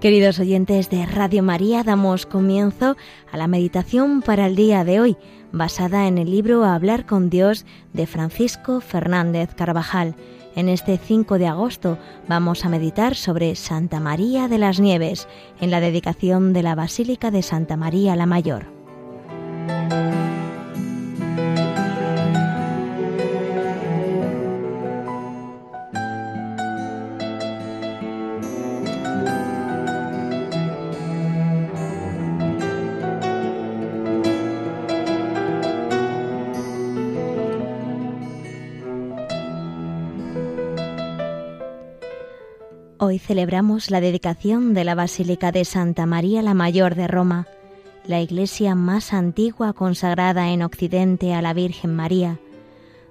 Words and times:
Queridos 0.00 0.38
oyentes 0.38 0.90
de 0.90 1.04
Radio 1.06 1.42
María, 1.42 1.82
damos 1.82 2.24
comienzo 2.24 2.96
a 3.32 3.36
la 3.36 3.48
meditación 3.48 4.22
para 4.22 4.46
el 4.46 4.54
día 4.54 4.84
de 4.84 5.00
hoy, 5.00 5.16
basada 5.50 6.06
en 6.06 6.18
el 6.18 6.30
libro 6.30 6.64
Hablar 6.64 7.04
con 7.04 7.30
Dios 7.30 7.66
de 7.94 8.06
Francisco 8.06 8.80
Fernández 8.80 9.56
Carvajal. 9.56 10.14
En 10.54 10.68
este 10.68 10.98
5 10.98 11.38
de 11.38 11.48
agosto 11.48 11.98
vamos 12.28 12.64
a 12.64 12.68
meditar 12.68 13.16
sobre 13.16 13.56
Santa 13.56 13.98
María 13.98 14.46
de 14.46 14.58
las 14.58 14.78
Nieves, 14.78 15.26
en 15.60 15.72
la 15.72 15.80
dedicación 15.80 16.52
de 16.52 16.62
la 16.62 16.76
Basílica 16.76 17.32
de 17.32 17.42
Santa 17.42 17.76
María 17.76 18.14
la 18.14 18.26
Mayor. 18.26 18.77
Hoy 43.00 43.20
celebramos 43.20 43.92
la 43.92 44.00
dedicación 44.00 44.74
de 44.74 44.82
la 44.82 44.96
Basílica 44.96 45.52
de 45.52 45.64
Santa 45.64 46.04
María 46.04 46.42
la 46.42 46.52
Mayor 46.52 46.96
de 46.96 47.06
Roma, 47.06 47.46
la 48.04 48.20
iglesia 48.20 48.74
más 48.74 49.12
antigua 49.12 49.72
consagrada 49.72 50.48
en 50.48 50.62
Occidente 50.62 51.32
a 51.32 51.40
la 51.40 51.52
Virgen 51.52 51.94
María, 51.94 52.40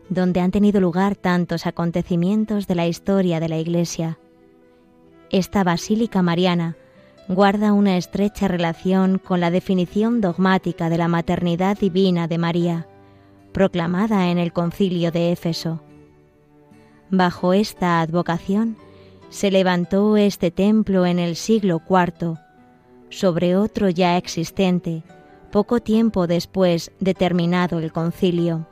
donde 0.10 0.42
han 0.42 0.52
tenido 0.52 0.82
lugar 0.82 1.16
tantos 1.16 1.66
acontecimientos 1.66 2.68
de 2.68 2.76
la 2.76 2.86
historia 2.86 3.40
de 3.40 3.48
la 3.48 3.60
iglesia. 3.60 4.18
Esta 5.30 5.64
Basílica 5.64 6.22
Mariana 6.22 6.76
guarda 7.30 7.72
una 7.72 7.96
estrecha 7.96 8.50
relación 8.50 9.20
con 9.20 9.40
la 9.40 9.52
definición 9.52 10.20
dogmática 10.20 10.90
de 10.90 10.98
la 10.98 11.08
maternidad 11.08 11.78
divina 11.80 12.28
de 12.28 12.38
María, 12.38 12.88
proclamada 13.54 14.32
en 14.32 14.38
el 14.38 14.52
concilio 14.52 15.14
de 15.14 15.32
Éfeso. 15.32 15.82
Bajo 17.10 17.54
esta 17.54 18.02
advocación, 18.02 18.76
se 19.30 19.52
levantó 19.52 20.18
este 20.18 20.52
templo 20.52 21.06
en 21.06 21.20
el 21.20 21.36
siglo 21.36 21.82
IV, 21.88 22.38
sobre 23.10 23.56
otro 23.56 23.90
ya 23.90 24.18
existente, 24.18 25.04
poco 25.52 25.80
tiempo 25.80 26.28
después 26.28 26.92
de 27.00 27.14
terminado 27.14 27.80
el 27.80 27.92
concilio. 27.92 28.68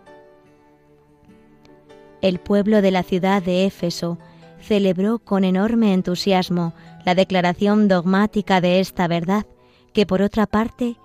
El 2.22 2.40
pueblo 2.40 2.82
de 2.82 2.92
la 2.92 3.04
ciudad 3.04 3.44
de 3.44 3.66
Éfeso 3.66 4.18
celebró 4.60 5.20
con 5.20 5.44
enorme 5.44 5.94
entusiasmo 5.94 6.74
la 7.06 7.16
declaración 7.16 7.88
dogmática 7.88 8.62
de 8.62 8.80
esta 8.80 9.08
verdad, 9.08 9.46
que 9.94 10.06
por 10.06 10.22
otra 10.22 10.48
parte 10.48 10.96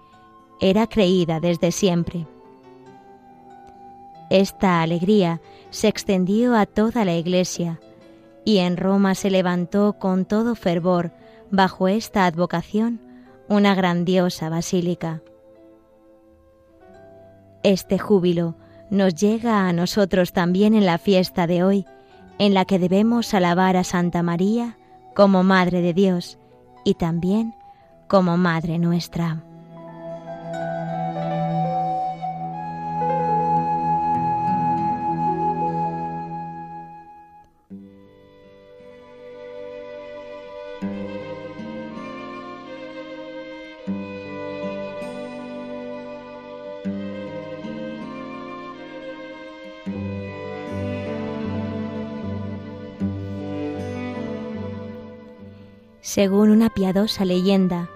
era 0.60 0.86
creída 0.86 1.40
desde 1.40 1.72
siempre. 1.72 2.26
Esta 4.30 4.80
alegría 4.82 5.40
se 5.70 5.88
extendió 5.88 6.56
a 6.56 6.66
toda 6.66 7.04
la 7.04 7.14
Iglesia, 7.16 7.80
y 8.44 8.58
en 8.58 8.76
Roma 8.76 9.14
se 9.14 9.30
levantó 9.30 9.94
con 9.94 10.24
todo 10.24 10.54
fervor, 10.54 11.12
bajo 11.50 11.88
esta 11.88 12.26
advocación, 12.26 13.00
una 13.48 13.74
grandiosa 13.74 14.48
basílica. 14.48 15.22
Este 17.62 17.98
júbilo 17.98 18.56
nos 18.90 19.14
llega 19.14 19.68
a 19.68 19.72
nosotros 19.72 20.32
también 20.32 20.74
en 20.74 20.86
la 20.86 20.98
fiesta 20.98 21.46
de 21.46 21.62
hoy, 21.62 21.86
en 22.38 22.54
la 22.54 22.64
que 22.64 22.78
debemos 22.78 23.34
alabar 23.34 23.76
a 23.76 23.84
Santa 23.84 24.22
María 24.22 24.78
como 25.14 25.42
Madre 25.42 25.82
de 25.82 25.92
Dios 25.92 26.38
y 26.84 26.94
también 26.94 27.54
como 28.08 28.36
Madre 28.36 28.78
nuestra. 28.78 29.44
Según 56.12 56.50
una 56.50 56.70
piadosa 56.70 57.24
leyenda, 57.24 57.88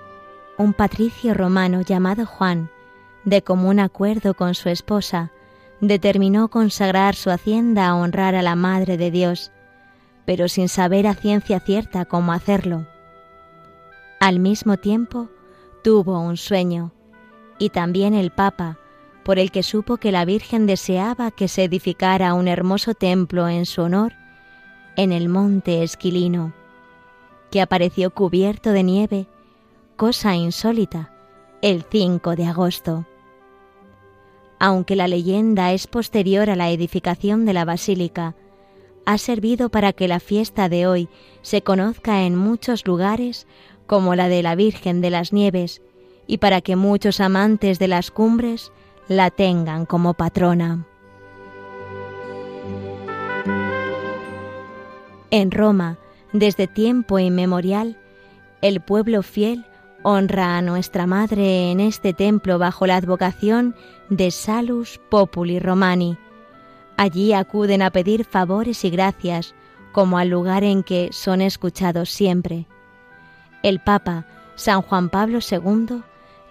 un 0.56 0.72
patricio 0.72 1.34
romano 1.34 1.80
llamado 1.80 2.26
Juan, 2.26 2.70
de 3.24 3.42
común 3.42 3.80
acuerdo 3.80 4.34
con 4.34 4.54
su 4.54 4.68
esposa, 4.68 5.32
determinó 5.80 6.46
consagrar 6.46 7.16
su 7.16 7.30
hacienda 7.30 7.88
a 7.88 7.96
honrar 7.96 8.36
a 8.36 8.42
la 8.42 8.54
Madre 8.54 8.98
de 8.98 9.10
Dios, 9.10 9.50
pero 10.26 10.46
sin 10.46 10.68
saber 10.68 11.08
a 11.08 11.14
ciencia 11.14 11.58
cierta 11.58 12.04
cómo 12.04 12.32
hacerlo. 12.32 12.86
Al 14.20 14.38
mismo 14.38 14.76
tiempo, 14.76 15.28
tuvo 15.82 16.20
un 16.20 16.36
sueño, 16.36 16.92
y 17.58 17.70
también 17.70 18.14
el 18.14 18.30
Papa, 18.30 18.78
por 19.24 19.40
el 19.40 19.50
que 19.50 19.64
supo 19.64 19.96
que 19.96 20.12
la 20.12 20.24
Virgen 20.24 20.68
deseaba 20.68 21.32
que 21.32 21.48
se 21.48 21.64
edificara 21.64 22.34
un 22.34 22.46
hermoso 22.46 22.94
templo 22.94 23.48
en 23.48 23.66
su 23.66 23.82
honor 23.82 24.12
en 24.94 25.10
el 25.10 25.28
monte 25.28 25.82
Esquilino 25.82 26.52
que 27.54 27.60
apareció 27.60 28.10
cubierto 28.10 28.72
de 28.72 28.82
nieve, 28.82 29.28
cosa 29.96 30.34
insólita, 30.34 31.12
el 31.62 31.84
5 31.88 32.34
de 32.34 32.46
agosto. 32.46 33.06
Aunque 34.58 34.96
la 34.96 35.06
leyenda 35.06 35.72
es 35.72 35.86
posterior 35.86 36.50
a 36.50 36.56
la 36.56 36.70
edificación 36.70 37.44
de 37.44 37.52
la 37.52 37.64
basílica, 37.64 38.34
ha 39.06 39.18
servido 39.18 39.68
para 39.68 39.92
que 39.92 40.08
la 40.08 40.18
fiesta 40.18 40.68
de 40.68 40.88
hoy 40.88 41.08
se 41.42 41.62
conozca 41.62 42.22
en 42.24 42.34
muchos 42.34 42.88
lugares 42.88 43.46
como 43.86 44.16
la 44.16 44.28
de 44.28 44.42
la 44.42 44.56
Virgen 44.56 45.00
de 45.00 45.10
las 45.10 45.32
Nieves 45.32 45.80
y 46.26 46.38
para 46.38 46.60
que 46.60 46.74
muchos 46.74 47.20
amantes 47.20 47.78
de 47.78 47.86
las 47.86 48.10
cumbres 48.10 48.72
la 49.06 49.30
tengan 49.30 49.86
como 49.86 50.14
patrona. 50.14 50.88
En 55.30 55.52
Roma, 55.52 55.98
desde 56.34 56.66
tiempo 56.66 57.20
inmemorial, 57.20 57.96
el 58.60 58.80
pueblo 58.80 59.22
fiel 59.22 59.64
honra 60.02 60.58
a 60.58 60.62
nuestra 60.62 61.06
Madre 61.06 61.70
en 61.70 61.78
este 61.78 62.12
templo 62.12 62.58
bajo 62.58 62.86
la 62.86 62.96
advocación 62.96 63.74
de 64.10 64.32
Salus 64.32 65.00
Populi 65.10 65.60
Romani. 65.60 66.18
Allí 66.96 67.32
acuden 67.32 67.82
a 67.82 67.90
pedir 67.90 68.24
favores 68.24 68.84
y 68.84 68.90
gracias, 68.90 69.54
como 69.92 70.18
al 70.18 70.28
lugar 70.28 70.64
en 70.64 70.82
que 70.82 71.10
son 71.12 71.40
escuchados 71.40 72.10
siempre. 72.10 72.66
El 73.62 73.78
Papa, 73.78 74.26
San 74.56 74.82
Juan 74.82 75.10
Pablo 75.10 75.38
II, 75.38 76.02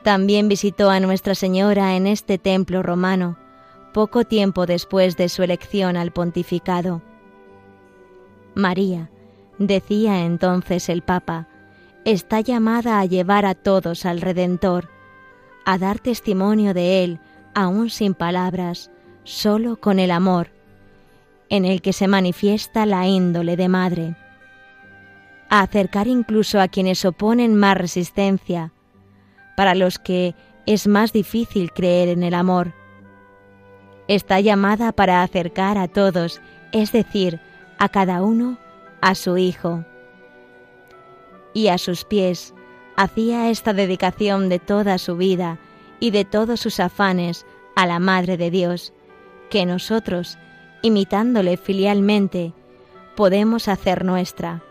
también 0.02 0.48
visitó 0.48 0.90
a 0.90 1.02
Nuestra 1.02 1.36
Señora 1.36 1.98
en 1.98 2.08
este 2.08 2.38
templo 2.38 2.84
romano, 2.84 3.38
poco 3.94 4.24
tiempo 4.24 4.66
después 4.66 5.18
de 5.18 5.28
su 5.28 5.44
elección 5.44 5.98
al 5.98 6.12
pontificado. 6.12 7.02
María, 8.56 9.10
Decía 9.60 10.26
entonces 10.26 10.90
el 10.90 11.04
Papa, 11.04 11.48
está 12.06 12.42
llamada 12.42 13.00
a 13.00 13.06
llevar 13.06 13.46
a 13.46 13.54
todos 13.54 14.06
al 14.06 14.22
Redentor, 14.22 14.90
a 15.66 15.78
dar 15.78 16.00
testimonio 16.00 16.74
de 16.74 17.04
Él, 17.04 17.20
aún 17.54 17.90
sin 17.90 18.14
palabras, 18.14 18.90
solo 19.24 19.78
con 19.80 20.00
el 20.00 20.12
amor, 20.12 20.50
en 21.50 21.66
el 21.66 21.82
que 21.82 21.94
se 21.94 22.08
manifiesta 22.08 22.86
la 22.86 23.08
índole 23.08 23.56
de 23.56 23.70
madre, 23.70 24.16
a 25.50 25.62
acercar 25.62 26.08
incluso 26.08 26.60
a 26.60 26.68
quienes 26.68 27.06
oponen 27.06 27.56
más 27.56 27.78
resistencia, 27.78 28.74
para 29.56 29.76
los 29.76 30.00
que 30.00 30.34
es 30.66 30.88
más 30.88 31.14
difícil 31.14 31.72
creer 31.72 32.10
en 32.10 32.24
el 32.24 32.34
amor. 32.34 32.74
Está 34.08 34.40
llamada 34.40 34.92
para 34.94 35.22
acercar 35.22 35.78
a 35.78 35.88
todos, 35.88 36.42
es 36.72 36.92
decir, 36.92 37.40
a 37.78 37.88
cada 37.90 38.24
uno 38.24 38.58
a 39.04 39.16
su 39.16 39.38
Hijo. 39.38 39.84
Y 41.54 41.68
a 41.68 41.78
sus 41.78 42.06
pies 42.06 42.54
hacía 42.96 43.50
esta 43.50 43.74
dedicación 43.74 44.48
de 44.48 44.60
toda 44.60 44.98
su 44.98 45.18
vida 45.18 45.60
y 46.00 46.12
de 46.12 46.24
todos 46.24 46.62
sus 46.62 46.80
afanes 46.80 47.46
a 47.76 47.86
la 47.86 48.00
Madre 48.00 48.38
de 48.38 48.50
Dios, 48.50 48.94
que 49.50 49.66
nosotros, 49.66 50.38
imitándole 50.82 51.58
filialmente, 51.58 52.54
podemos 53.18 53.68
hacer 53.68 54.06
nuestra. 54.06 54.64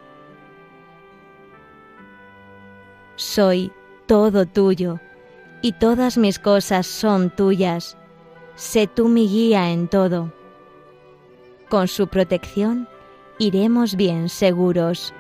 Soy 3.17 3.70
todo 4.06 4.46
tuyo, 4.46 4.99
y 5.61 5.73
todas 5.73 6.17
mis 6.17 6.38
cosas 6.38 6.87
son 6.87 7.29
tuyas. 7.29 7.99
Sé 8.55 8.87
tú 8.87 9.08
mi 9.08 9.29
guía 9.29 9.70
en 9.70 9.88
todo. 9.88 10.32
Con 11.69 11.87
su 11.87 12.08
protección 12.08 12.88
iremos 13.42 13.96
bien 13.96 14.28
seguros. 14.28 15.12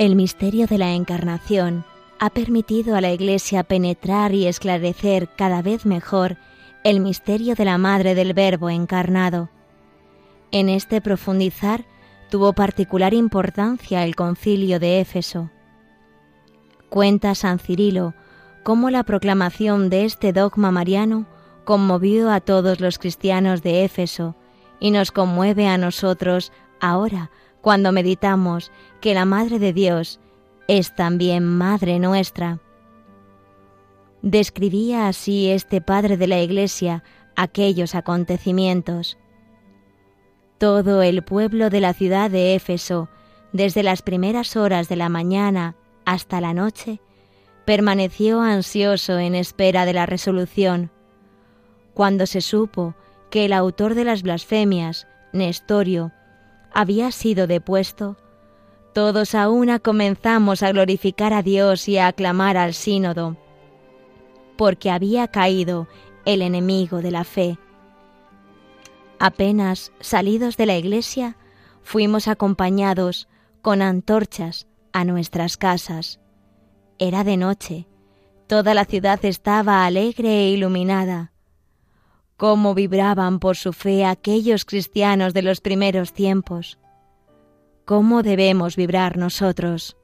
El 0.00 0.16
misterio 0.16 0.66
de 0.66 0.78
la 0.78 0.94
Encarnación 0.94 1.84
ha 2.18 2.30
permitido 2.30 2.96
a 2.96 3.02
la 3.02 3.12
Iglesia 3.12 3.64
penetrar 3.64 4.32
y 4.32 4.46
esclarecer 4.46 5.28
cada 5.36 5.60
vez 5.60 5.84
mejor 5.84 6.38
el 6.84 7.00
misterio 7.00 7.54
de 7.54 7.66
la 7.66 7.76
Madre 7.76 8.14
del 8.14 8.32
Verbo 8.32 8.70
encarnado. 8.70 9.50
En 10.52 10.70
este 10.70 11.02
profundizar 11.02 11.84
tuvo 12.30 12.54
particular 12.54 13.12
importancia 13.12 14.02
el 14.02 14.16
concilio 14.16 14.80
de 14.80 15.00
Éfeso. 15.00 15.50
Cuenta 16.88 17.34
San 17.34 17.58
Cirilo 17.58 18.14
cómo 18.62 18.88
la 18.88 19.04
proclamación 19.04 19.90
de 19.90 20.06
este 20.06 20.32
dogma 20.32 20.70
mariano 20.70 21.26
conmovió 21.66 22.30
a 22.30 22.40
todos 22.40 22.80
los 22.80 22.98
cristianos 22.98 23.62
de 23.62 23.84
Éfeso 23.84 24.34
y 24.80 24.92
nos 24.92 25.12
conmueve 25.12 25.68
a 25.68 25.76
nosotros 25.76 26.52
ahora 26.80 27.30
cuando 27.60 27.92
meditamos 27.92 28.70
que 29.00 29.14
la 29.14 29.24
Madre 29.24 29.58
de 29.58 29.72
Dios 29.72 30.20
es 30.68 30.94
también 30.94 31.44
Madre 31.44 31.98
nuestra. 31.98 32.60
Describía 34.22 35.08
así 35.08 35.50
este 35.50 35.80
Padre 35.80 36.16
de 36.16 36.26
la 36.26 36.40
Iglesia 36.40 37.02
aquellos 37.36 37.94
acontecimientos. 37.94 39.18
Todo 40.58 41.02
el 41.02 41.22
pueblo 41.22 41.70
de 41.70 41.80
la 41.80 41.94
ciudad 41.94 42.30
de 42.30 42.54
Éfeso, 42.54 43.08
desde 43.52 43.82
las 43.82 44.02
primeras 44.02 44.56
horas 44.56 44.88
de 44.88 44.96
la 44.96 45.08
mañana 45.08 45.74
hasta 46.04 46.40
la 46.40 46.52
noche, 46.52 47.00
permaneció 47.64 48.40
ansioso 48.42 49.18
en 49.18 49.34
espera 49.34 49.86
de 49.86 49.94
la 49.94 50.06
resolución. 50.06 50.90
Cuando 51.94 52.26
se 52.26 52.40
supo 52.40 52.94
que 53.30 53.44
el 53.46 53.52
autor 53.52 53.94
de 53.94 54.04
las 54.04 54.22
blasfemias, 54.22 55.06
Nestorio, 55.32 56.12
había 56.72 57.12
sido 57.12 57.46
depuesto, 57.46 58.16
todos 58.92 59.34
a 59.34 59.48
una 59.48 59.78
comenzamos 59.78 60.62
a 60.62 60.72
glorificar 60.72 61.32
a 61.32 61.42
Dios 61.42 61.88
y 61.88 61.98
a 61.98 62.08
aclamar 62.08 62.56
al 62.56 62.74
sínodo, 62.74 63.36
porque 64.56 64.90
había 64.90 65.28
caído 65.28 65.86
el 66.24 66.42
enemigo 66.42 67.00
de 67.00 67.10
la 67.10 67.24
fe. 67.24 67.58
Apenas 69.18 69.92
salidos 70.00 70.56
de 70.56 70.66
la 70.66 70.76
iglesia, 70.76 71.36
fuimos 71.82 72.26
acompañados 72.26 73.28
con 73.62 73.82
antorchas 73.82 74.66
a 74.92 75.04
nuestras 75.04 75.56
casas. 75.56 76.20
Era 76.98 77.24
de 77.24 77.36
noche, 77.36 77.86
toda 78.46 78.74
la 78.74 78.84
ciudad 78.84 79.24
estaba 79.24 79.84
alegre 79.84 80.28
e 80.28 80.50
iluminada. 80.50 81.32
Cómo 82.40 82.74
vibraban 82.74 83.38
por 83.38 83.58
su 83.58 83.74
fe 83.74 84.06
aquellos 84.06 84.64
cristianos 84.64 85.34
de 85.34 85.42
los 85.42 85.60
primeros 85.60 86.14
tiempos. 86.14 86.78
Cómo 87.84 88.22
debemos 88.22 88.76
vibrar 88.76 89.18
nosotros. 89.18 89.98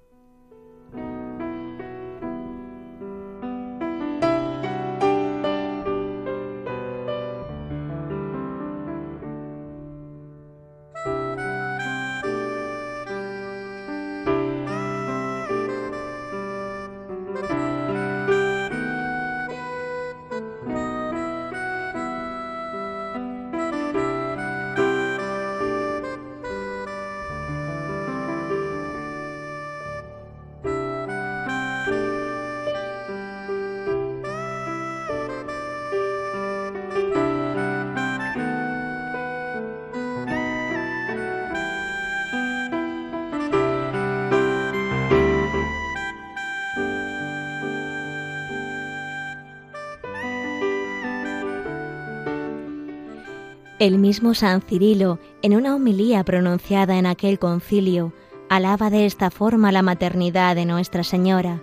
El 53.86 53.98
mismo 53.98 54.34
San 54.34 54.62
Cirilo, 54.62 55.20
en 55.42 55.54
una 55.54 55.76
homilía 55.76 56.24
pronunciada 56.24 56.98
en 56.98 57.06
aquel 57.06 57.38
concilio, 57.38 58.12
alaba 58.48 58.90
de 58.90 59.06
esta 59.06 59.30
forma 59.30 59.70
la 59.70 59.82
maternidad 59.82 60.56
de 60.56 60.66
Nuestra 60.66 61.04
Señora. 61.04 61.62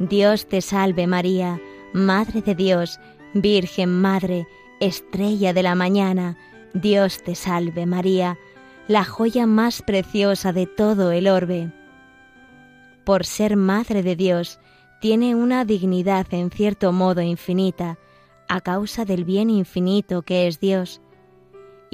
Dios 0.00 0.48
te 0.48 0.60
salve 0.60 1.06
María, 1.06 1.60
Madre 1.92 2.42
de 2.42 2.56
Dios, 2.56 2.98
Virgen 3.34 4.00
Madre, 4.00 4.48
Estrella 4.80 5.52
de 5.52 5.62
la 5.62 5.76
Mañana, 5.76 6.36
Dios 6.72 7.22
te 7.22 7.36
salve 7.36 7.86
María, 7.86 8.36
la 8.88 9.04
joya 9.04 9.46
más 9.46 9.80
preciosa 9.80 10.52
de 10.52 10.66
todo 10.66 11.12
el 11.12 11.28
orbe. 11.28 11.70
Por 13.04 13.24
ser 13.24 13.54
Madre 13.54 14.02
de 14.02 14.16
Dios, 14.16 14.58
tiene 15.00 15.36
una 15.36 15.64
dignidad 15.64 16.26
en 16.32 16.50
cierto 16.50 16.90
modo 16.90 17.20
infinita, 17.20 17.96
a 18.48 18.60
causa 18.60 19.04
del 19.04 19.24
bien 19.24 19.50
infinito 19.50 20.22
que 20.22 20.48
es 20.48 20.58
Dios, 20.58 21.00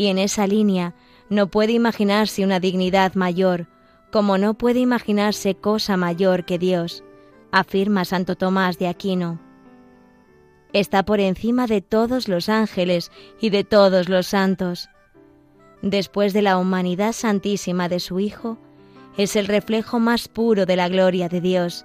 y 0.00 0.06
en 0.06 0.16
esa 0.16 0.46
línea 0.46 0.94
no 1.28 1.48
puede 1.48 1.72
imaginarse 1.72 2.42
una 2.42 2.58
dignidad 2.58 3.16
mayor, 3.16 3.66
como 4.10 4.38
no 4.38 4.54
puede 4.54 4.78
imaginarse 4.78 5.56
cosa 5.56 5.98
mayor 5.98 6.46
que 6.46 6.58
Dios, 6.58 7.04
afirma 7.52 8.06
Santo 8.06 8.34
Tomás 8.34 8.78
de 8.78 8.88
Aquino. 8.88 9.38
Está 10.72 11.02
por 11.02 11.20
encima 11.20 11.66
de 11.66 11.82
todos 11.82 12.28
los 12.28 12.48
ángeles 12.48 13.12
y 13.42 13.50
de 13.50 13.62
todos 13.62 14.08
los 14.08 14.28
santos. 14.28 14.88
Después 15.82 16.32
de 16.32 16.40
la 16.40 16.56
humanidad 16.56 17.12
santísima 17.12 17.90
de 17.90 18.00
su 18.00 18.20
Hijo, 18.20 18.56
es 19.18 19.36
el 19.36 19.48
reflejo 19.48 20.00
más 20.00 20.28
puro 20.28 20.64
de 20.64 20.76
la 20.76 20.88
gloria 20.88 21.28
de 21.28 21.42
Dios. 21.42 21.84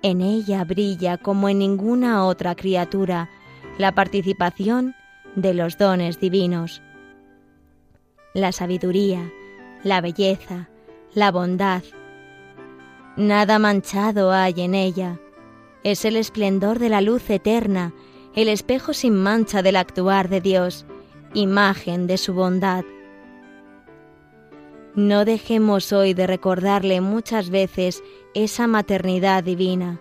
En 0.00 0.22
ella 0.22 0.64
brilla 0.64 1.18
como 1.18 1.50
en 1.50 1.58
ninguna 1.58 2.24
otra 2.24 2.54
criatura 2.54 3.28
la 3.76 3.94
participación 3.94 4.94
de 5.36 5.52
los 5.52 5.76
dones 5.76 6.18
divinos 6.18 6.80
la 8.34 8.52
sabiduría, 8.52 9.32
la 9.82 10.00
belleza, 10.00 10.68
la 11.14 11.32
bondad. 11.32 11.82
Nada 13.16 13.58
manchado 13.58 14.30
hay 14.30 14.54
en 14.58 14.74
ella. 14.74 15.18
Es 15.82 16.04
el 16.04 16.16
esplendor 16.16 16.78
de 16.78 16.90
la 16.90 17.00
luz 17.00 17.28
eterna, 17.28 17.92
el 18.34 18.48
espejo 18.48 18.92
sin 18.92 19.16
mancha 19.16 19.62
del 19.62 19.76
actuar 19.76 20.28
de 20.28 20.40
Dios, 20.40 20.86
imagen 21.34 22.06
de 22.06 22.18
su 22.18 22.32
bondad. 22.34 22.84
No 24.94 25.24
dejemos 25.24 25.92
hoy 25.92 26.14
de 26.14 26.26
recordarle 26.26 27.00
muchas 27.00 27.50
veces 27.50 28.02
esa 28.34 28.66
maternidad 28.66 29.42
divina, 29.42 30.00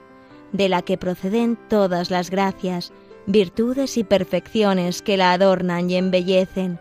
de 0.52 0.70
la 0.70 0.84
que 0.84 0.98
proceden 0.98 1.58
todas 1.68 2.12
las 2.12 2.30
gracias, 2.30 2.92
virtudes 3.26 3.98
y 3.98 4.04
perfecciones 4.04 5.02
que 5.02 5.18
la 5.18 5.32
adornan 5.34 5.90
y 5.90 5.96
embellecen 5.96 6.80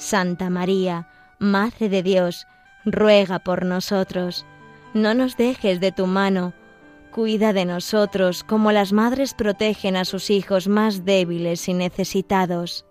Santa 0.00 0.48
María, 0.48 1.06
Madre 1.38 1.90
de 1.90 2.02
Dios, 2.02 2.46
ruega 2.86 3.38
por 3.38 3.66
nosotros. 3.66 4.46
No 4.94 5.12
nos 5.12 5.36
dejes 5.36 5.78
de 5.78 5.92
tu 5.92 6.06
mano. 6.06 6.54
Cuida 7.12 7.52
de 7.52 7.66
nosotros 7.66 8.42
como 8.42 8.72
las 8.72 8.94
madres 8.94 9.34
protegen 9.34 9.96
a 9.96 10.06
sus 10.06 10.30
hijos 10.30 10.68
más 10.68 11.04
débiles 11.04 11.68
y 11.68 11.74
necesitados. 11.74 12.86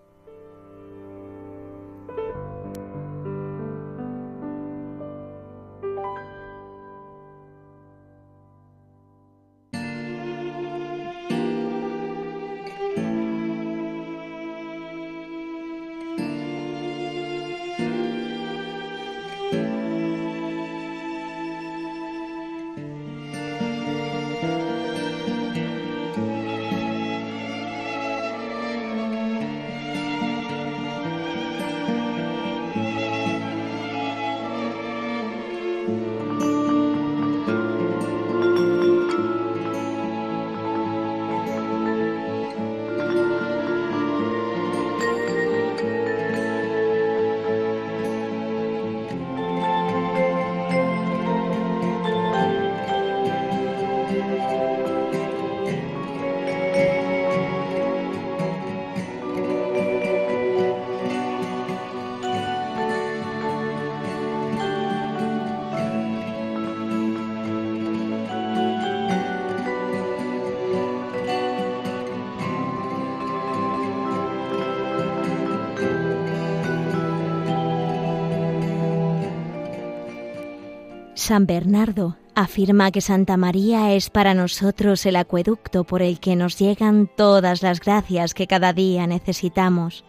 San 81.29 81.45
Bernardo 81.45 82.17
afirma 82.33 82.89
que 82.89 83.01
Santa 83.01 83.37
María 83.37 83.93
es 83.93 84.09
para 84.09 84.33
nosotros 84.33 85.05
el 85.05 85.15
acueducto 85.15 85.83
por 85.83 86.01
el 86.01 86.19
que 86.19 86.35
nos 86.35 86.57
llegan 86.57 87.07
todas 87.15 87.61
las 87.61 87.79
gracias 87.79 88.33
que 88.33 88.47
cada 88.47 88.73
día 88.73 89.05
necesitamos. 89.05 90.03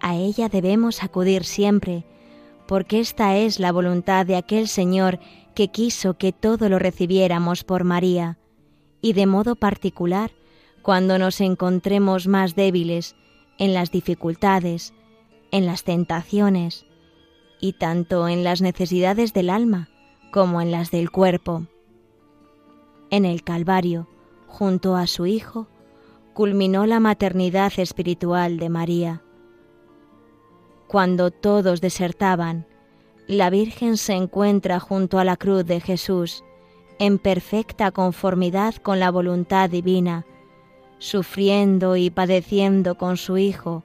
A 0.00 0.16
ella 0.16 0.48
debemos 0.48 1.04
acudir 1.04 1.44
siempre, 1.44 2.04
porque 2.66 2.98
esta 2.98 3.36
es 3.36 3.60
la 3.60 3.70
voluntad 3.70 4.26
de 4.26 4.34
aquel 4.34 4.66
Señor 4.66 5.20
que 5.54 5.68
quiso 5.68 6.14
que 6.14 6.32
todo 6.32 6.68
lo 6.68 6.80
recibiéramos 6.80 7.62
por 7.62 7.84
María, 7.84 8.38
y 9.00 9.12
de 9.12 9.26
modo 9.26 9.54
particular 9.54 10.32
cuando 10.82 11.20
nos 11.20 11.40
encontremos 11.40 12.26
más 12.26 12.56
débiles 12.56 13.14
en 13.56 13.72
las 13.72 13.92
dificultades, 13.92 14.94
en 15.52 15.64
las 15.64 15.84
tentaciones, 15.84 16.86
y 17.60 17.74
tanto 17.74 18.26
en 18.26 18.42
las 18.42 18.60
necesidades 18.62 19.32
del 19.32 19.50
alma 19.50 19.90
como 20.30 20.60
en 20.60 20.70
las 20.70 20.90
del 20.90 21.10
cuerpo. 21.10 21.64
En 23.10 23.24
el 23.24 23.42
Calvario, 23.42 24.08
junto 24.46 24.96
a 24.96 25.06
su 25.06 25.26
Hijo, 25.26 25.66
culminó 26.34 26.86
la 26.86 27.00
maternidad 27.00 27.72
espiritual 27.78 28.58
de 28.58 28.68
María. 28.68 29.22
Cuando 30.86 31.30
todos 31.30 31.80
desertaban, 31.80 32.66
la 33.26 33.50
Virgen 33.50 33.96
se 33.96 34.14
encuentra 34.14 34.80
junto 34.80 35.18
a 35.18 35.24
la 35.24 35.36
cruz 35.36 35.66
de 35.66 35.80
Jesús, 35.80 36.44
en 36.98 37.18
perfecta 37.18 37.90
conformidad 37.90 38.74
con 38.76 38.98
la 39.00 39.10
voluntad 39.10 39.68
divina, 39.68 40.24
sufriendo 40.98 41.96
y 41.96 42.10
padeciendo 42.10 42.96
con 42.96 43.16
su 43.16 43.36
Hijo, 43.36 43.84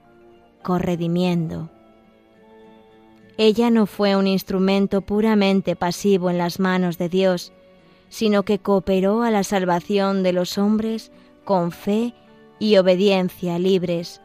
corredimiendo. 0.63 1.73
Ella 3.38 3.72
no 3.72 3.88
fue 3.88 4.16
un 4.16 4.28
instrumento 4.28 5.02
puramente 5.02 5.75
pasivo 5.75 6.30
en 6.30 6.38
las 6.38 6.60
manos 6.60 6.98
de 6.98 7.10
Dios, 7.10 7.52
sino 8.10 8.44
que 8.44 8.60
cooperó 8.60 9.24
a 9.24 9.32
la 9.32 9.44
salvación 9.44 10.22
de 10.22 10.34
los 10.34 10.58
hombres 10.58 11.12
con 11.44 11.72
fe 11.72 12.13
y 12.60 12.78
obediencia 12.78 13.58
libres. 13.58 14.22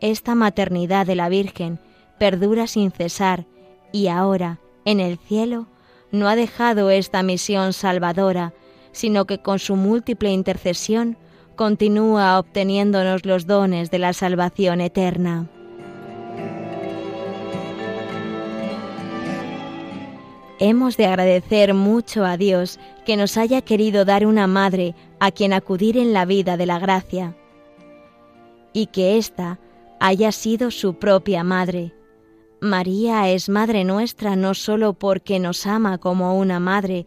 Esta 0.00 0.34
maternidad 0.34 1.04
de 1.04 1.16
la 1.16 1.28
Virgen 1.28 1.80
perdura 2.18 2.68
sin 2.68 2.92
cesar 2.92 3.44
y 3.90 4.06
ahora, 4.06 4.60
en 4.84 5.00
el 5.00 5.18
cielo, 5.18 5.66
no 6.12 6.28
ha 6.28 6.36
dejado 6.36 6.90
esta 6.90 7.22
misión 7.24 7.72
salvadora, 7.72 8.54
sino 8.92 9.24
que 9.24 9.38
con 9.38 9.58
su 9.58 9.74
múltiple 9.74 10.30
intercesión 10.30 11.16
continúa 11.56 12.38
obteniéndonos 12.38 13.26
los 13.26 13.46
dones 13.46 13.90
de 13.90 13.98
la 13.98 14.12
salvación 14.12 14.80
eterna. 14.80 15.48
Hemos 20.60 20.96
de 20.96 21.06
agradecer 21.06 21.74
mucho 21.74 22.24
a 22.24 22.36
Dios 22.36 22.78
que 23.04 23.16
nos 23.16 23.36
haya 23.36 23.60
querido 23.62 24.04
dar 24.04 24.24
una 24.24 24.46
madre 24.46 24.94
a 25.18 25.32
quien 25.32 25.52
acudir 25.52 25.98
en 25.98 26.12
la 26.12 26.26
vida 26.26 26.56
de 26.56 26.66
la 26.66 26.78
gracia 26.78 27.36
y 28.72 28.86
que 28.86 29.18
ésta 29.18 29.58
haya 29.98 30.30
sido 30.30 30.70
su 30.70 30.94
propia 30.94 31.42
madre. 31.42 31.92
María 32.60 33.28
es 33.30 33.48
madre 33.48 33.84
nuestra 33.84 34.36
no 34.36 34.54
sólo 34.54 34.94
porque 34.94 35.40
nos 35.40 35.66
ama 35.66 35.98
como 35.98 36.38
una 36.38 36.60
madre 36.60 37.06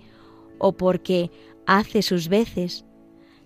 o 0.59 0.73
porque 0.73 1.31
hace 1.65 2.01
sus 2.01 2.27
veces. 2.27 2.85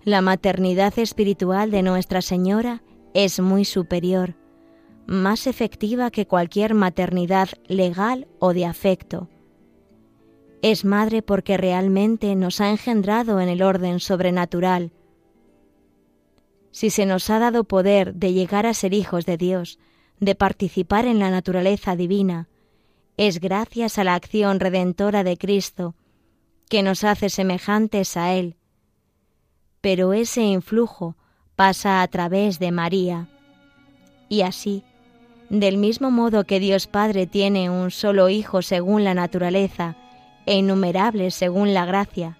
La 0.02 0.20
maternidad 0.20 0.98
espiritual 0.98 1.70
de 1.70 1.82
Nuestra 1.82 2.22
Señora 2.22 2.82
es 3.14 3.38
muy 3.38 3.64
superior, 3.64 4.34
más 5.06 5.46
efectiva 5.46 6.10
que 6.10 6.26
cualquier 6.26 6.74
maternidad 6.74 7.50
legal 7.68 8.26
o 8.40 8.52
de 8.52 8.66
afecto 8.66 9.28
es 10.62 10.84
madre 10.84 11.22
porque 11.22 11.56
realmente 11.56 12.36
nos 12.36 12.60
ha 12.60 12.70
engendrado 12.70 13.40
en 13.40 13.48
el 13.48 13.62
orden 13.62 13.98
sobrenatural. 13.98 14.92
Si 16.70 16.88
se 16.88 17.04
nos 17.04 17.28
ha 17.30 17.40
dado 17.40 17.64
poder 17.64 18.14
de 18.14 18.32
llegar 18.32 18.66
a 18.66 18.72
ser 18.72 18.94
hijos 18.94 19.26
de 19.26 19.36
Dios, 19.36 19.80
de 20.20 20.36
participar 20.36 21.04
en 21.04 21.18
la 21.18 21.30
naturaleza 21.30 21.96
divina, 21.96 22.48
es 23.16 23.40
gracias 23.40 23.98
a 23.98 24.04
la 24.04 24.14
acción 24.14 24.60
redentora 24.60 25.24
de 25.24 25.36
Cristo, 25.36 25.96
que 26.68 26.82
nos 26.82 27.02
hace 27.02 27.28
semejantes 27.28 28.16
a 28.16 28.32
Él. 28.32 28.56
Pero 29.80 30.12
ese 30.12 30.42
influjo 30.42 31.16
pasa 31.56 32.02
a 32.02 32.08
través 32.08 32.60
de 32.60 32.70
María. 32.70 33.28
Y 34.28 34.42
así, 34.42 34.84
del 35.50 35.76
mismo 35.76 36.12
modo 36.12 36.44
que 36.44 36.60
Dios 36.60 36.86
Padre 36.86 37.26
tiene 37.26 37.68
un 37.68 37.90
solo 37.90 38.28
Hijo 38.28 38.62
según 38.62 39.04
la 39.04 39.12
naturaleza, 39.12 39.96
e 40.46 40.56
innumerables 40.56 41.34
según 41.34 41.74
la 41.74 41.84
gracia. 41.84 42.36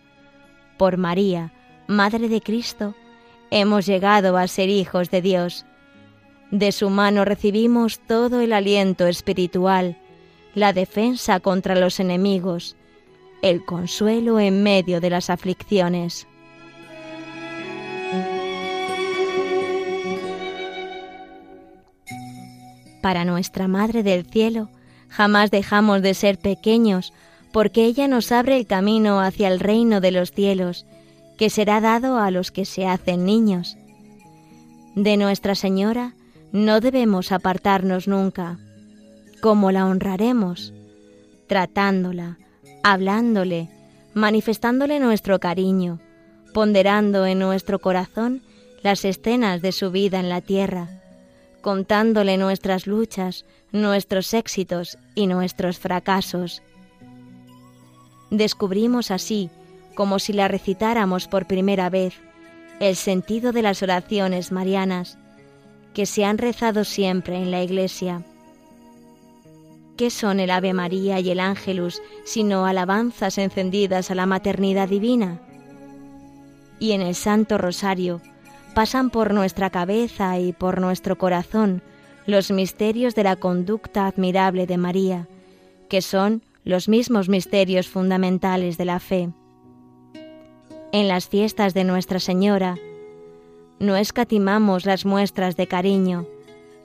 Por 0.76 0.97
María, 0.97 1.52
Madre 1.87 2.28
de 2.28 2.40
Cristo, 2.40 2.94
hemos 3.50 3.87
llegado 3.87 4.37
a 4.37 4.49
ser 4.49 4.68
hijos 4.68 5.11
de 5.11 5.23
Dios. 5.23 5.66
De 6.50 6.73
su 6.73 6.90
mano 6.90 7.25
recibimos 7.25 8.00
todo 8.00 8.40
el 8.40 8.52
aliento 8.52 9.06
espiritual, 9.06 9.99
la 10.54 10.73
defensa 10.73 11.40
contra 11.40 11.75
los 11.75 12.00
enemigos, 12.00 12.76
el 13.42 13.64
consuelo 13.64 14.38
en 14.38 14.62
medio 14.62 15.00
de 15.00 15.11
las 15.11 15.30
aflicciones. 15.30 16.26
Para 23.02 23.25
nuestra 23.25 23.66
Madre 23.66 24.02
del 24.04 24.25
Cielo, 24.25 24.71
jamás 25.09 25.50
dejamos 25.50 26.02
de 26.02 26.14
ser 26.14 26.38
pequeños 26.38 27.12
porque 27.52 27.85
ella 27.85 28.09
nos 28.09 28.32
abre 28.32 28.56
el 28.56 28.66
camino 28.66 29.21
hacia 29.21 29.49
el 29.49 29.61
reino 29.61 30.00
de 30.00 30.11
los 30.11 30.32
cielos, 30.32 30.87
que 31.37 31.50
será 31.50 31.80
dado 31.80 32.18
a 32.18 32.30
los 32.30 32.50
que 32.50 32.64
se 32.64 32.87
hacen 32.87 33.25
niños. 33.25 33.76
De 34.94 35.16
Nuestra 35.16 35.54
Señora 35.54 36.14
no 36.52 36.80
debemos 36.80 37.32
apartarnos 37.32 38.09
nunca. 38.09 38.59
¿Cómo 39.40 39.71
la 39.71 39.87
honraremos? 39.87 40.73
Tratándola, 41.47 42.38
hablándole, 42.82 43.68
manifestándole 44.14 44.99
nuestro 45.00 45.40
cariño, 45.40 45.99
ponderando 46.52 47.26
en 47.26 47.38
nuestro 47.38 47.78
corazón 47.80 48.42
las 48.82 49.04
escenas 49.04 49.62
de 49.62 49.73
su 49.73 49.90
vida 49.90 50.21
en 50.21 50.28
la 50.28 50.40
tierra, 50.40 50.88
contándole 51.61 52.37
nuestras 52.37 52.87
luchas, 52.87 53.44
nuestros 53.73 54.35
éxitos 54.35 54.99
y 55.14 55.26
nuestros 55.26 55.78
fracasos 55.78 56.62
descubrimos 58.33 59.11
así, 59.11 59.51
como 59.95 60.19
si 60.19 60.33
la 60.33 60.49
recitáramos 60.49 61.29
por 61.29 61.47
primera 61.47 61.91
vez, 61.91 62.15
el 62.81 62.97
sentido 62.97 63.53
de 63.53 63.62
las 63.62 63.83
oraciones 63.83 64.51
marianas 64.51 65.19
que 65.93 66.07
se 66.07 66.25
han 66.25 66.39
rezado 66.39 66.85
siempre 66.85 67.37
en 67.37 67.51
la 67.51 67.62
Iglesia. 67.62 68.25
¿Qué 69.97 70.09
son 70.09 70.41
el 70.41 70.51
Ave 70.51 70.73
María 70.73 71.21
y 71.21 71.31
el 71.31 71.39
Ángelus 71.39 72.01
sino 72.25 72.65
alabanzas 72.65 73.37
encendidas 73.37 74.11
a 74.11 74.15
la 74.15 74.25
maternidad 74.25 74.89
divina? 74.89 75.39
Y 76.81 76.93
en 76.93 77.03
el 77.03 77.15
Santo 77.15 77.59
Rosario 77.59 78.23
pasan 78.75 79.11
por 79.11 79.35
nuestra 79.35 79.69
cabeza 79.69 80.39
y 80.39 80.55
por 80.55 80.81
nuestro 80.81 81.19
corazón 81.19 81.83
los 82.25 82.51
misterios 82.51 83.15
de 83.15 83.25
la 83.25 83.37
conducta 83.37 84.07
admirable 84.07 84.67
de 84.67 84.79
María, 84.79 85.29
que 85.91 86.01
son 86.01 86.43
los 86.64 86.88
mismos 86.88 87.28
misterios 87.28 87.88
fundamentales 87.88 88.78
de 88.78 88.85
la 88.85 89.00
fe. 89.00 89.31
En 90.92 91.09
las 91.09 91.28
fiestas 91.28 91.75
de 91.75 91.85
Nuestra 91.85 92.21
Señora, 92.21 92.76
no 93.78 93.97
escatimamos 93.97 94.85
las 94.85 95.04
muestras 95.04 95.57
de 95.57 95.66
cariño, 95.66 96.26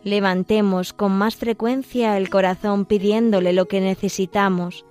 levantemos 0.04 0.94
con 0.94 1.12
más 1.12 1.36
frecuencia 1.36 2.18
el 2.18 2.30
corazón 2.30 2.86
pidiéndole 2.86 3.54
lo 3.54 3.68
que 3.68 3.82
necesitamos, 3.82 4.86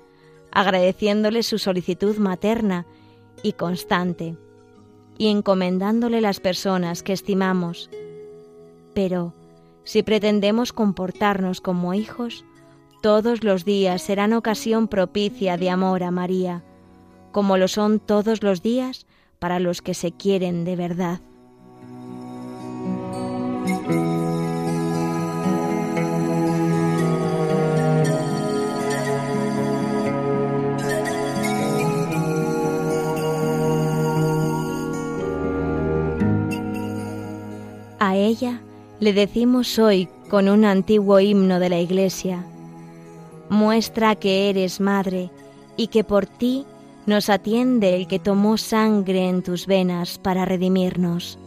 agradeciéndole 0.52 1.43
su 1.43 1.59
solicitud 1.59 2.16
materna 2.19 2.87
y 3.43 3.52
constante, 3.52 4.37
y 5.19 5.28
encomendándole 5.28 6.21
las 6.21 6.38
personas 6.38 7.02
que 7.02 7.12
estimamos. 7.12 7.90
Pero, 8.95 9.35
si 9.83 10.02
pretendemos 10.02 10.73
comportarnos 10.73 11.61
como 11.61 11.93
hijos, 11.93 12.45
todos 13.07 13.45
los 13.45 13.65
días 13.65 14.03
serán 14.03 14.33
ocasión 14.33 14.89
propicia 14.89 15.57
de 15.57 15.71
amor 15.71 16.03
a 16.03 16.11
María, 16.11 16.65
como 17.31 17.57
lo 17.57 17.69
son 17.69 18.01
todos 18.01 18.43
los 18.43 18.63
días 18.63 19.07
para 19.39 19.61
los 19.61 19.81
que 19.81 19.95
se 19.95 20.11
quieren 20.11 20.65
de 20.65 20.75
verdad. 20.75 21.21
A 38.01 38.16
ella 38.16 38.61
le 38.99 39.12
decimos 39.12 39.79
hoy 39.79 40.09
con 40.29 40.49
un 40.49 40.64
antiguo 40.64 41.21
himno 41.21 41.61
de 41.61 41.69
la 41.69 41.79
Iglesia, 41.79 42.45
muestra 43.48 44.14
que 44.16 44.50
eres 44.50 44.80
madre 44.80 45.30
y 45.76 45.88
que 45.88 46.04
por 46.04 46.26
ti 46.26 46.64
nos 47.06 47.30
atiende 47.30 47.94
el 47.94 48.06
que 48.06 48.18
tomó 48.18 48.56
sangre 48.56 49.28
en 49.28 49.42
tus 49.42 49.66
venas 49.66 50.18
para 50.18 50.44
redimirnos. 50.44 51.38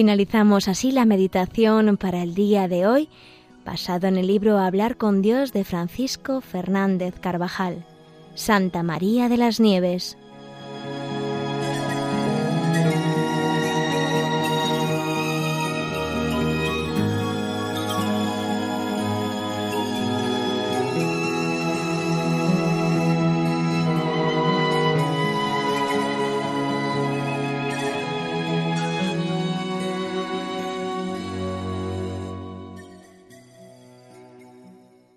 Finalizamos 0.00 0.66
así 0.66 0.92
la 0.92 1.04
meditación 1.04 1.98
para 1.98 2.22
el 2.22 2.34
día 2.34 2.68
de 2.68 2.86
hoy, 2.86 3.10
basado 3.66 4.06
en 4.06 4.16
el 4.16 4.28
libro 4.28 4.56
Hablar 4.56 4.96
con 4.96 5.20
Dios 5.20 5.52
de 5.52 5.62
Francisco 5.62 6.40
Fernández 6.40 7.20
Carvajal. 7.20 7.84
Santa 8.34 8.82
María 8.82 9.28
de 9.28 9.36
las 9.36 9.60
Nieves. 9.60 10.16